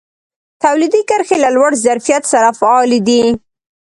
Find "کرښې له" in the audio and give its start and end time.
1.09-1.49